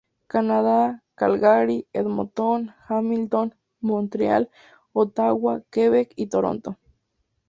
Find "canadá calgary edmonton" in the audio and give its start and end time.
0.25-2.73